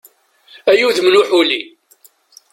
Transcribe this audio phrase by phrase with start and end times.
[0.69, 1.61] Ay udem n uḥuli!